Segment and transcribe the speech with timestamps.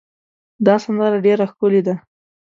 [0.65, 1.95] دا سندره ډېره ښکلې ده.